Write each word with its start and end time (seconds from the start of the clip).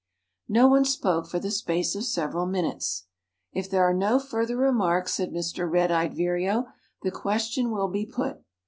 No 0.49 0.67
one 0.67 0.83
spoke 0.83 1.27
for 1.27 1.37
the 1.37 1.51
space 1.51 1.93
of 1.95 2.03
several 2.05 2.47
minutes. 2.47 3.05
"If 3.53 3.69
there 3.69 3.83
are 3.87 3.93
no 3.93 4.17
further 4.17 4.57
remarks," 4.57 5.13
said 5.13 5.29
Mr. 5.31 5.69
Red 5.71 5.91
eyed 5.91 6.15
Vireo, 6.17 6.69
"the 7.03 7.11
question 7.11 7.69
will 7.69 7.87
be 7.87 8.07
put. 8.07 8.41